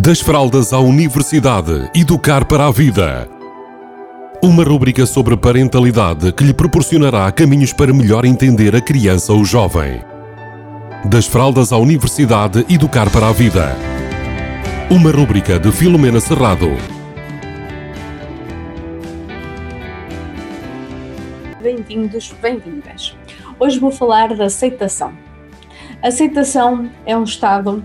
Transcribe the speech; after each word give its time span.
Das 0.00 0.20
fraldas 0.20 0.72
à 0.72 0.78
universidade, 0.78 1.90
educar 1.92 2.44
para 2.44 2.68
a 2.68 2.70
vida. 2.70 3.28
Uma 4.40 4.62
rúbrica 4.62 5.04
sobre 5.04 5.36
parentalidade 5.36 6.30
que 6.30 6.44
lhe 6.44 6.54
proporcionará 6.54 7.32
caminhos 7.32 7.72
para 7.72 7.92
melhor 7.92 8.24
entender 8.24 8.76
a 8.76 8.80
criança 8.80 9.32
ou 9.32 9.44
jovem. 9.44 10.00
Das 11.04 11.26
fraldas 11.26 11.72
à 11.72 11.78
universidade, 11.78 12.64
educar 12.72 13.10
para 13.10 13.26
a 13.26 13.32
vida. 13.32 13.74
Uma 14.88 15.10
rúbrica 15.10 15.58
de 15.58 15.72
Filomena 15.72 16.20
Serrado. 16.20 16.68
Bem-vindos, 21.60 22.32
bem-vindas. 22.40 23.16
Hoje 23.58 23.80
vou 23.80 23.90
falar 23.90 24.36
da 24.36 24.44
aceitação. 24.44 25.12
Aceitação 26.00 26.88
é 27.04 27.16
um 27.16 27.24
estado 27.24 27.84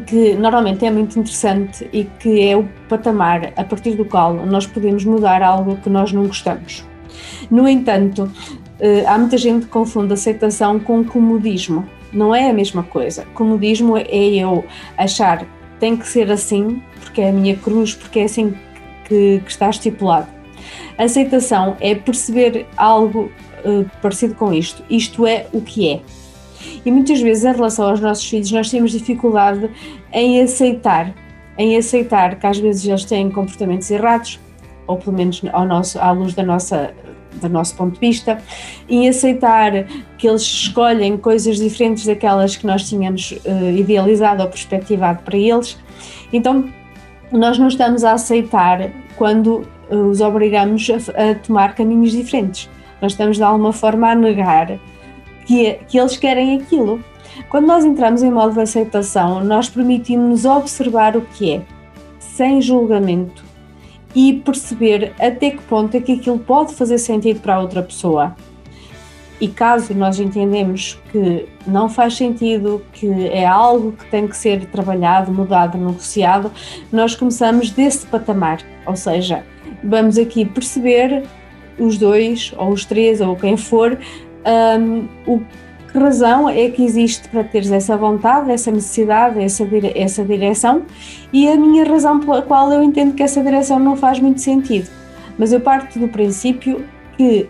que 0.00 0.34
normalmente 0.34 0.84
é 0.84 0.90
muito 0.90 1.18
interessante 1.18 1.88
e 1.92 2.04
que 2.04 2.48
é 2.48 2.56
o 2.56 2.68
patamar 2.88 3.52
a 3.56 3.64
partir 3.64 3.94
do 3.96 4.04
qual 4.04 4.34
nós 4.34 4.66
podemos 4.66 5.04
mudar 5.04 5.42
algo 5.42 5.76
que 5.76 5.88
nós 5.88 6.12
não 6.12 6.26
gostamos. 6.26 6.84
No 7.50 7.68
entanto, 7.68 8.30
eh, 8.80 9.04
há 9.06 9.16
muita 9.18 9.36
gente 9.38 9.66
que 9.66 9.72
confunde 9.72 10.12
aceitação 10.12 10.78
com 10.78 11.04
comodismo. 11.04 11.86
Não 12.12 12.34
é 12.34 12.50
a 12.50 12.52
mesma 12.52 12.82
coisa. 12.82 13.24
Comodismo 13.34 13.96
é 13.96 14.06
eu 14.06 14.64
achar 14.96 15.46
tem 15.78 15.96
que 15.96 16.08
ser 16.08 16.30
assim, 16.30 16.82
porque 17.00 17.20
é 17.20 17.28
a 17.28 17.32
minha 17.32 17.56
cruz, 17.56 17.94
porque 17.94 18.20
é 18.20 18.24
assim 18.24 18.54
que, 19.04 19.42
que 19.44 19.50
está 19.50 19.68
estipulado. 19.68 20.28
Aceitação 20.96 21.76
é 21.80 21.94
perceber 21.94 22.66
algo 22.76 23.30
uh, 23.64 23.88
parecido 24.00 24.34
com 24.34 24.52
isto. 24.52 24.82
Isto 24.88 25.26
é 25.26 25.46
o 25.52 25.60
que 25.60 25.90
é. 25.90 26.00
E 26.86 26.90
muitas 26.92 27.20
vezes, 27.20 27.44
em 27.44 27.52
relação 27.52 27.88
aos 27.88 28.00
nossos 28.00 28.24
filhos, 28.30 28.52
nós 28.52 28.70
temos 28.70 28.92
dificuldade 28.92 29.68
em 30.12 30.40
aceitar, 30.40 31.12
em 31.58 31.76
aceitar 31.76 32.38
que 32.38 32.46
às 32.46 32.58
vezes 32.58 32.86
eles 32.86 33.04
têm 33.04 33.28
comportamentos 33.28 33.90
errados, 33.90 34.38
ou 34.86 34.96
pelo 34.96 35.16
menos 35.16 35.42
ao 35.52 35.66
nosso, 35.66 35.98
à 35.98 36.12
luz 36.12 36.32
da 36.32 36.44
nossa 36.44 36.94
do 37.40 37.50
nosso 37.50 37.76
ponto 37.76 37.94
de 37.94 38.00
vista, 38.00 38.38
em 38.88 39.08
aceitar 39.08 39.84
que 40.16 40.26
eles 40.26 40.40
escolhem 40.40 41.18
coisas 41.18 41.58
diferentes 41.58 42.06
daquelas 42.06 42.56
que 42.56 42.66
nós 42.66 42.88
tínhamos 42.88 43.32
uh, 43.32 43.76
idealizado 43.76 44.42
ou 44.42 44.48
perspectivado 44.48 45.22
para 45.22 45.36
eles. 45.36 45.78
Então, 46.32 46.66
nós 47.30 47.58
não 47.58 47.68
estamos 47.68 48.04
a 48.04 48.12
aceitar 48.12 48.90
quando 49.16 49.66
uh, 49.90 49.96
os 50.08 50.22
obrigamos 50.22 50.88
a, 50.88 51.30
a, 51.32 51.34
tomar 51.34 51.74
caminhos 51.74 52.12
diferentes. 52.12 52.70
Nós 53.02 53.12
estamos 53.12 53.36
de 53.36 53.42
alguma 53.42 53.72
forma 53.72 54.10
a 54.10 54.14
negar 54.14 54.78
que, 55.46 55.74
que 55.88 55.98
eles 55.98 56.16
querem 56.16 56.58
aquilo. 56.58 57.02
Quando 57.48 57.66
nós 57.66 57.84
entramos 57.84 58.22
em 58.22 58.30
modo 58.30 58.54
de 58.54 58.60
aceitação, 58.60 59.42
nós 59.44 59.68
permitimos-nos 59.68 60.44
observar 60.44 61.16
o 61.16 61.22
que 61.22 61.52
é, 61.52 61.62
sem 62.18 62.60
julgamento, 62.60 63.44
e 64.14 64.32
perceber 64.32 65.12
até 65.18 65.50
que 65.50 65.62
ponto 65.62 65.94
é 65.94 66.00
que 66.00 66.12
aquilo 66.12 66.38
pode 66.38 66.74
fazer 66.74 66.96
sentido 66.96 67.40
para 67.40 67.56
a 67.56 67.60
outra 67.60 67.82
pessoa. 67.82 68.34
E 69.38 69.48
caso 69.48 69.92
nós 69.92 70.18
entendemos 70.18 70.98
que 71.12 71.46
não 71.66 71.90
faz 71.90 72.16
sentido, 72.16 72.82
que 72.94 73.06
é 73.28 73.46
algo 73.46 73.92
que 73.92 74.06
tem 74.06 74.26
que 74.26 74.34
ser 74.34 74.64
trabalhado, 74.66 75.30
mudado, 75.30 75.76
negociado, 75.76 76.50
nós 76.90 77.14
começamos 77.14 77.70
desse 77.70 78.06
patamar. 78.06 78.60
Ou 78.86 78.96
seja, 78.96 79.44
vamos 79.84 80.16
aqui 80.16 80.46
perceber 80.46 81.24
os 81.78 81.98
dois, 81.98 82.54
ou 82.56 82.70
os 82.70 82.86
três, 82.86 83.20
ou 83.20 83.36
quem 83.36 83.58
for, 83.58 83.98
um, 84.46 85.08
o 85.26 85.40
que 85.92 85.98
razão 85.98 86.48
é 86.48 86.68
que 86.68 86.84
existe 86.84 87.28
para 87.28 87.42
teres 87.44 87.70
essa 87.70 87.96
vontade, 87.96 88.50
essa 88.50 88.70
necessidade, 88.70 89.42
essa, 89.42 89.64
dire 89.64 89.92
essa 89.94 90.24
direção 90.24 90.82
e 91.32 91.48
a 91.48 91.56
minha 91.56 91.84
razão 91.84 92.20
pela 92.20 92.42
qual 92.42 92.72
eu 92.72 92.82
entendo 92.82 93.14
que 93.14 93.22
essa 93.22 93.42
direção 93.42 93.78
não 93.78 93.96
faz 93.96 94.20
muito 94.20 94.40
sentido. 94.40 94.88
Mas 95.38 95.52
eu 95.52 95.60
parto 95.60 95.98
do 95.98 96.08
princípio 96.08 96.84
que 97.16 97.48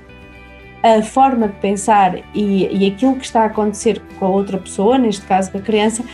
a 0.82 1.02
forma 1.02 1.48
de 1.48 1.54
pensar 1.54 2.18
e, 2.34 2.68
e 2.70 2.86
aquilo 2.86 3.16
que 3.16 3.24
está 3.24 3.42
a 3.42 3.46
acontecer 3.46 4.00
com 4.18 4.26
a 4.26 4.28
outra 4.28 4.58
pessoa, 4.58 4.98
neste 4.98 5.26
caso 5.26 5.50
com 5.50 5.58
a 5.58 5.60
criança, 5.60 6.04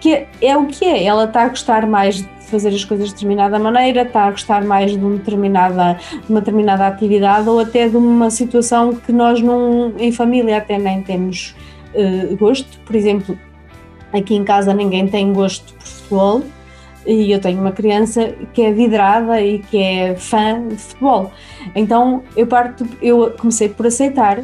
que 0.00 0.26
é 0.40 0.56
o 0.56 0.66
que 0.66 0.84
é. 0.84 1.04
Ela 1.04 1.24
está 1.24 1.44
a 1.44 1.48
gostar 1.48 1.86
mais 1.86 2.26
fazer 2.48 2.68
as 2.68 2.84
coisas 2.84 3.08
de 3.08 3.14
determinada 3.14 3.58
maneira, 3.58 4.02
está 4.02 4.24
a 4.24 4.30
gostar 4.30 4.64
mais 4.64 4.92
de, 4.92 4.98
determinada, 4.98 5.98
de 6.10 6.30
uma 6.30 6.40
determinada 6.40 6.86
atividade 6.86 7.48
ou 7.48 7.60
até 7.60 7.88
de 7.88 7.96
uma 7.96 8.30
situação 8.30 8.94
que 8.94 9.12
nós 9.12 9.40
não, 9.40 9.92
em 9.98 10.12
família 10.12 10.58
até 10.58 10.78
nem 10.78 11.02
temos 11.02 11.54
uh, 11.94 12.36
gosto. 12.36 12.78
Por 12.80 12.96
exemplo, 12.96 13.38
aqui 14.12 14.34
em 14.34 14.44
casa 14.44 14.72
ninguém 14.74 15.06
tem 15.06 15.32
gosto 15.32 15.74
por 15.74 15.86
futebol 15.86 16.42
e 17.06 17.32
eu 17.32 17.40
tenho 17.40 17.60
uma 17.60 17.72
criança 17.72 18.34
que 18.52 18.62
é 18.62 18.72
vidrada 18.72 19.40
e 19.40 19.60
que 19.60 19.82
é 19.82 20.14
fã 20.14 20.68
de 20.68 20.76
futebol. 20.76 21.32
Então 21.74 22.22
eu 22.36 22.46
parto, 22.46 22.86
eu 23.00 23.34
comecei 23.38 23.68
por 23.68 23.86
aceitar 23.86 24.42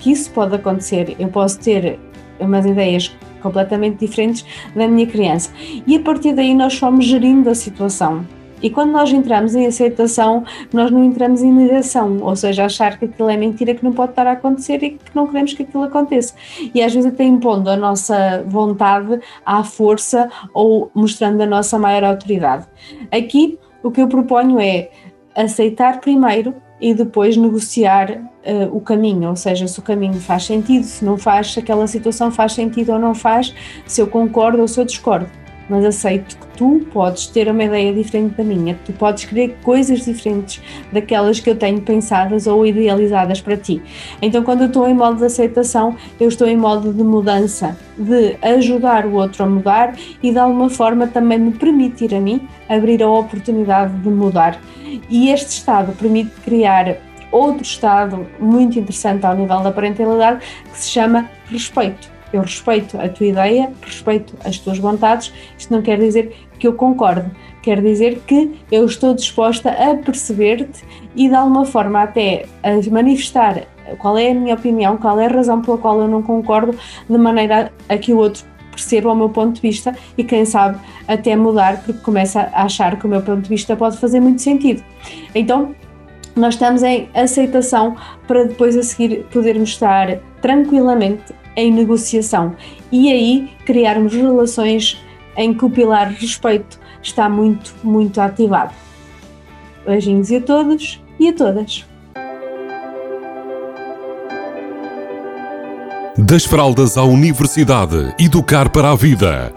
que 0.00 0.10
isso 0.10 0.30
pode 0.30 0.54
acontecer. 0.54 1.14
Eu 1.18 1.28
posso 1.28 1.60
ter 1.60 1.98
umas 2.40 2.64
ideias 2.64 3.14
completamente 3.40 3.98
diferentes 3.98 4.44
da 4.74 4.86
minha 4.86 5.06
criança. 5.06 5.50
E 5.86 5.96
a 5.96 6.00
partir 6.00 6.34
daí 6.34 6.54
nós 6.54 6.76
fomos 6.78 7.04
gerindo 7.04 7.50
a 7.50 7.54
situação. 7.54 8.24
E 8.62 8.68
quando 8.68 8.90
nós 8.90 9.10
entramos 9.10 9.54
em 9.54 9.66
aceitação, 9.66 10.44
nós 10.72 10.90
não 10.90 11.02
entramos 11.02 11.42
em 11.42 11.50
negação, 11.50 12.18
ou 12.20 12.36
seja, 12.36 12.66
achar 12.66 12.98
que 12.98 13.06
aquilo 13.06 13.30
é 13.30 13.36
mentira, 13.36 13.74
que 13.74 13.82
não 13.82 13.92
pode 13.92 14.12
estar 14.12 14.26
a 14.26 14.32
acontecer 14.32 14.82
e 14.82 14.90
que 14.90 15.14
não 15.14 15.26
queremos 15.26 15.54
que 15.54 15.62
aquilo 15.62 15.84
aconteça. 15.84 16.34
E 16.74 16.82
às 16.82 16.92
vezes 16.92 17.10
até 17.10 17.24
impondo 17.24 17.70
a 17.70 17.76
nossa 17.76 18.44
vontade 18.46 19.18
à 19.46 19.64
força 19.64 20.28
ou 20.52 20.90
mostrando 20.94 21.40
a 21.40 21.46
nossa 21.46 21.78
maior 21.78 22.04
autoridade. 22.04 22.66
Aqui 23.10 23.58
o 23.82 23.90
que 23.90 24.02
eu 24.02 24.08
proponho 24.08 24.60
é 24.60 24.90
aceitar 25.34 26.00
primeiro 26.00 26.54
e 26.80 26.94
depois 26.94 27.36
negociar 27.36 28.10
uh, 28.10 28.74
o 28.74 28.80
caminho, 28.80 29.28
ou 29.28 29.36
seja, 29.36 29.66
se 29.68 29.78
o 29.78 29.82
caminho 29.82 30.14
faz 30.14 30.44
sentido, 30.44 30.84
se 30.84 31.04
não 31.04 31.18
faz, 31.18 31.52
se 31.52 31.60
aquela 31.60 31.86
situação 31.86 32.30
faz 32.30 32.52
sentido 32.52 32.92
ou 32.92 32.98
não 32.98 33.14
faz, 33.14 33.54
se 33.86 34.00
eu 34.00 34.06
concordo 34.06 34.60
ou 34.60 34.68
se 34.68 34.80
eu 34.80 34.84
discordo. 34.84 35.28
Mas 35.68 35.84
aceito 35.84 36.36
que 36.36 36.48
tu 36.56 36.84
podes 36.92 37.28
ter 37.28 37.48
uma 37.48 37.62
ideia 37.62 37.92
diferente 37.92 38.34
da 38.34 38.42
minha, 38.42 38.76
tu 38.84 38.92
podes 38.92 39.24
querer 39.24 39.56
coisas 39.62 40.04
diferentes 40.04 40.60
daquelas 40.90 41.38
que 41.38 41.48
eu 41.48 41.54
tenho 41.54 41.80
pensadas 41.80 42.48
ou 42.48 42.66
idealizadas 42.66 43.40
para 43.40 43.56
ti. 43.56 43.80
Então, 44.20 44.42
quando 44.42 44.62
eu 44.62 44.66
estou 44.66 44.88
em 44.88 44.94
modo 44.94 45.18
de 45.18 45.26
aceitação, 45.26 45.94
eu 46.18 46.28
estou 46.28 46.48
em 46.48 46.56
modo 46.56 46.92
de 46.92 47.04
mudança, 47.04 47.78
de 47.96 48.36
ajudar 48.42 49.06
o 49.06 49.14
outro 49.14 49.44
a 49.44 49.46
mudar 49.46 49.94
e 50.20 50.32
de 50.32 50.38
alguma 50.38 50.68
forma 50.68 51.06
também 51.06 51.38
me 51.38 51.52
permitir 51.52 52.12
a 52.16 52.20
mim 52.20 52.48
abrir 52.68 53.00
a 53.00 53.08
oportunidade 53.08 53.92
de 53.92 54.08
mudar. 54.08 54.60
E 55.10 55.30
este 55.30 55.50
estado 55.50 55.92
permite 55.92 56.30
criar 56.42 56.96
outro 57.32 57.62
estado 57.62 58.26
muito 58.38 58.78
interessante 58.78 59.26
ao 59.26 59.34
nível 59.34 59.60
da 59.60 59.72
parentalidade 59.72 60.40
que 60.70 60.78
se 60.78 60.88
chama 60.88 61.28
respeito. 61.46 62.08
Eu 62.32 62.42
respeito 62.42 62.96
a 63.00 63.08
tua 63.08 63.26
ideia, 63.26 63.72
respeito 63.82 64.34
as 64.44 64.58
tuas 64.58 64.78
vontades. 64.78 65.32
Isto 65.58 65.74
não 65.74 65.82
quer 65.82 65.98
dizer 65.98 66.32
que 66.58 66.66
eu 66.66 66.74
concordo, 66.74 67.28
quer 67.60 67.82
dizer 67.82 68.20
que 68.26 68.60
eu 68.70 68.84
estou 68.84 69.14
disposta 69.14 69.70
a 69.70 69.96
perceber-te 69.96 70.84
e 71.16 71.28
de 71.28 71.34
alguma 71.34 71.64
forma 71.64 72.02
até 72.02 72.46
a 72.62 72.90
manifestar 72.90 73.64
qual 73.98 74.16
é 74.16 74.30
a 74.30 74.34
minha 74.34 74.54
opinião, 74.54 74.96
qual 74.96 75.18
é 75.18 75.26
a 75.26 75.28
razão 75.28 75.60
pela 75.60 75.78
qual 75.78 76.00
eu 76.00 76.06
não 76.06 76.22
concordo, 76.22 76.78
de 77.08 77.18
maneira 77.18 77.72
a 77.88 77.98
que 77.98 78.12
o 78.12 78.18
outro 78.18 78.44
perceba 78.70 79.12
o 79.12 79.14
meu 79.14 79.28
ponto 79.28 79.54
de 79.54 79.60
vista 79.60 79.94
e 80.16 80.24
quem 80.24 80.44
sabe 80.44 80.78
até 81.06 81.36
mudar 81.36 81.82
porque 81.82 82.00
começa 82.00 82.50
a 82.52 82.64
achar 82.64 82.98
que 82.98 83.06
o 83.06 83.08
meu 83.08 83.22
ponto 83.22 83.42
de 83.42 83.48
vista 83.48 83.76
pode 83.76 83.98
fazer 83.98 84.20
muito 84.20 84.40
sentido. 84.40 84.82
Então, 85.34 85.74
nós 86.36 86.54
estamos 86.54 86.82
em 86.82 87.08
aceitação 87.14 87.96
para 88.26 88.44
depois 88.44 88.76
a 88.76 88.82
seguir 88.82 89.24
podermos 89.32 89.70
estar 89.70 90.18
tranquilamente 90.40 91.34
em 91.56 91.72
negociação 91.72 92.54
e 92.92 93.10
aí 93.10 93.50
criarmos 93.66 94.14
relações 94.14 95.02
em 95.36 95.52
que 95.52 95.64
o 95.64 95.70
pilar 95.70 96.08
respeito 96.12 96.78
está 97.02 97.28
muito, 97.28 97.74
muito 97.82 98.20
ativado. 98.20 98.72
Beijinhos 99.84 100.30
a 100.32 100.40
todos 100.40 101.02
e 101.18 101.28
a 101.28 101.32
todas. 101.32 101.89
Das 106.18 106.44
fraldas 106.44 106.98
à 106.98 107.04
universidade, 107.04 108.12
educar 108.18 108.68
para 108.68 108.90
a 108.90 108.96
vida. 108.96 109.52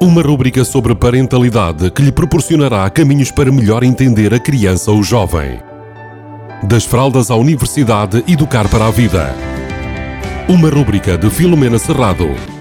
Uma 0.00 0.22
rúbrica 0.22 0.64
sobre 0.64 0.94
parentalidade 0.94 1.90
que 1.90 2.02
lhe 2.02 2.10
proporcionará 2.10 2.88
caminhos 2.88 3.30
para 3.30 3.52
melhor 3.52 3.84
entender 3.84 4.32
a 4.32 4.38
criança 4.38 4.90
ou 4.90 5.02
jovem. 5.02 5.60
Das 6.62 6.84
fraldas 6.84 7.30
à 7.30 7.36
universidade, 7.36 8.24
educar 8.26 8.68
para 8.70 8.86
a 8.86 8.90
vida. 8.90 9.34
Uma 10.48 10.70
rúbrica 10.70 11.18
de 11.18 11.28
Filomena 11.28 11.78
Serrado. 11.78 12.53